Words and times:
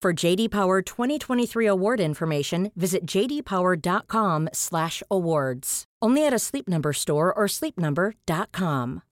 For 0.00 0.12
JD 0.12 0.52
Power 0.52 0.80
2023 0.80 1.66
award 1.66 1.98
information, 1.98 2.70
visit 2.76 3.04
jdpower.com/awards. 3.04 5.84
Only 6.00 6.24
at 6.24 6.32
a 6.32 6.38
Sleep 6.38 6.68
Number 6.68 6.92
store 6.92 7.34
or 7.34 7.46
sleepnumber.com. 7.48 9.02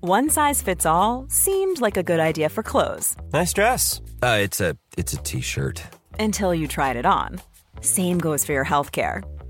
One 0.00 0.30
size 0.30 0.62
fits 0.62 0.86
all 0.86 1.26
seemed 1.28 1.80
like 1.80 1.96
a 1.96 2.04
good 2.04 2.20
idea 2.20 2.48
for 2.48 2.62
clothes 2.62 3.16
Nice 3.32 3.52
dress. 3.52 4.00
Uh, 4.22 4.38
it's 4.40 4.60
a 4.60 4.76
it's 4.96 5.14
a 5.14 5.16
t-shirt. 5.16 5.82
until 6.20 6.54
you 6.54 6.68
tried 6.68 6.94
it 6.96 7.06
on. 7.06 7.40
Same 7.80 8.18
goes 8.20 8.44
for 8.44 8.52
your 8.52 8.64
healthcare. 8.64 9.24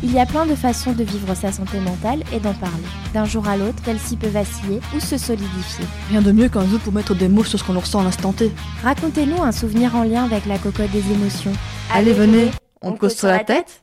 Il 0.00 0.12
y 0.12 0.20
a 0.20 0.26
plein 0.26 0.46
de 0.46 0.54
façons 0.54 0.92
de 0.92 1.02
vivre 1.02 1.34
sa 1.34 1.50
santé 1.50 1.80
mentale 1.80 2.22
et 2.32 2.38
d'en 2.38 2.54
parler. 2.54 2.84
D'un 3.12 3.24
jour 3.24 3.48
à 3.48 3.56
l'autre, 3.56 3.82
celle-ci 3.84 4.16
peut 4.16 4.28
vaciller 4.28 4.78
ou 4.94 5.00
se 5.00 5.18
solidifier. 5.18 5.84
Rien 6.08 6.22
de 6.22 6.30
mieux 6.30 6.48
qu'un 6.48 6.64
jeu 6.68 6.78
pour 6.78 6.92
mettre 6.92 7.16
des 7.16 7.28
mots 7.28 7.42
sur 7.42 7.58
ce 7.58 7.64
qu'on 7.64 7.78
ressent 7.78 8.00
à 8.00 8.04
l'instant 8.04 8.32
T. 8.32 8.52
Racontez-nous 8.84 9.42
un 9.42 9.50
souvenir 9.50 9.96
en 9.96 10.04
lien 10.04 10.24
avec 10.24 10.46
la 10.46 10.56
cocotte 10.56 10.92
des 10.92 11.10
émotions. 11.10 11.52
Allez, 11.92 12.12
venez, 12.12 12.52
on 12.80 12.92
cause 12.92 13.16
sur 13.16 13.26
la 13.26 13.42
tête 13.42 13.82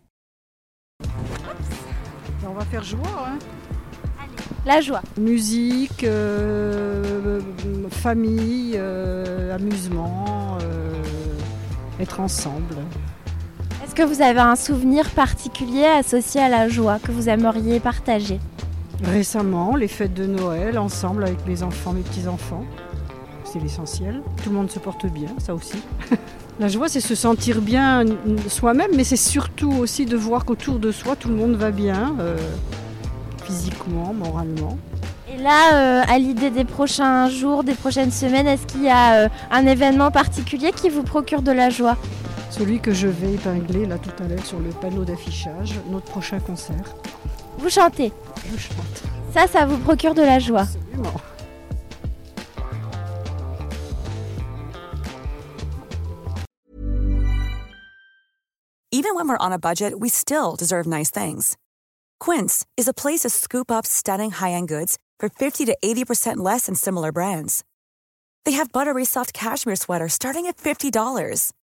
On 2.48 2.54
va 2.54 2.64
faire 2.64 2.84
joie, 2.84 3.00
hein. 3.28 3.38
La 4.66 4.80
joie. 4.80 5.02
Musique, 5.20 6.06
euh, 6.06 7.42
famille, 7.92 8.76
euh, 8.78 9.54
amusement, 9.54 10.58
euh, 10.62 10.94
être 12.00 12.22
ensemble. 12.22 12.78
Est-ce 13.96 14.04
que 14.04 14.14
vous 14.14 14.22
avez 14.22 14.42
un 14.42 14.58
souvenir 14.58 15.10
particulier 15.12 15.86
associé 15.86 16.42
à 16.42 16.50
la 16.50 16.68
joie 16.68 17.00
que 17.00 17.14
vous 17.14 17.30
aimeriez 17.30 17.80
partager 17.80 18.42
Récemment, 19.02 19.78
les 19.78 19.88
fêtes 19.88 20.14
de 20.14 20.26
Noël, 20.26 20.78
ensemble 20.78 21.24
avec 21.24 21.48
mes 21.48 21.64
enfants, 21.64 21.94
mes 21.94 22.02
petits-enfants. 22.02 22.66
C'est 23.46 23.60
l'essentiel. 23.60 24.22
Tout 24.44 24.50
le 24.50 24.56
monde 24.58 24.70
se 24.70 24.80
porte 24.80 25.06
bien, 25.06 25.30
ça 25.38 25.56
aussi. 25.56 25.78
La 26.60 26.68
joie, 26.68 26.90
c'est 26.90 27.00
se 27.00 27.16
sentir 27.16 27.62
bien 27.62 28.04
soi-même, 28.50 28.92
mais 28.98 29.06
c'est 29.06 29.16
surtout 29.16 29.72
aussi 29.72 30.06
de 30.06 30.18
voir 30.18 30.44
qu'autour 30.44 30.80
de 30.80 30.92
soi, 30.92 31.16
tout 31.16 31.30
le 31.30 31.36
monde 31.36 31.56
va 31.56 31.72
bien, 31.72 32.18
euh, 32.20 32.36
physiquement, 33.46 34.14
moralement. 34.14 34.78
Et 35.34 35.38
là, 35.42 35.74
euh, 35.74 36.14
à 36.14 36.18
l'idée 36.18 36.50
des 36.50 36.66
prochains 36.66 37.30
jours, 37.30 37.64
des 37.64 37.76
prochaines 37.76 38.12
semaines, 38.12 38.48
est-ce 38.48 38.66
qu'il 38.66 38.84
y 38.84 38.90
a 38.90 39.24
euh, 39.24 39.30
un 39.52 39.66
événement 39.66 40.12
particulier 40.12 40.74
qui 40.74 40.90
vous 40.90 41.04
procure 41.04 41.42
de 41.42 41.54
la 41.54 41.70
joie? 41.70 41.96
Celui 42.50 42.80
que 42.80 42.94
je 42.94 43.08
vais 43.08 43.34
épingler 43.34 43.86
là 43.86 43.98
tout 43.98 44.24
à 44.24 44.28
l'heure 44.28 44.46
sur 44.46 44.60
le 44.60 44.70
panneau 44.70 45.04
d'affichage, 45.04 45.76
notre 45.90 46.06
prochain 46.06 46.40
concert. 46.40 46.96
Vous 47.58 47.70
chantez. 47.70 48.12
Je 48.52 48.58
chante. 48.58 49.04
Ça, 49.34 49.48
ça 49.48 49.66
vous 49.66 49.78
procure 49.78 50.14
de 50.14 50.22
la 50.22 50.40
joie. 50.40 50.62
Absolument. 50.62 51.14
Even 58.92 59.14
when 59.14 59.28
we're 59.28 59.38
on 59.46 59.52
a 59.52 59.60
budget, 59.60 60.00
we 60.00 60.08
still 60.10 60.56
deserve 60.56 60.88
nice 60.88 61.12
things. 61.12 61.58
Quince 62.20 62.66
is 62.78 62.88
a 62.88 62.94
place 62.94 63.20
to 63.20 63.30
scoop 63.30 63.70
up 63.70 63.86
stunning 63.86 64.32
high-end 64.32 64.70
goods 64.70 64.98
for 65.20 65.28
50 65.28 65.66
to 65.66 65.78
80% 65.84 66.38
less 66.38 66.68
than 66.68 66.76
similar 66.76 67.12
brands. 67.12 67.64
They 68.46 68.54
have 68.54 68.72
buttery 68.72 69.04
soft 69.04 69.34
cashmere 69.34 69.76
sweaters 69.76 70.14
starting 70.14 70.46
at 70.46 70.56
$50, 70.56 71.52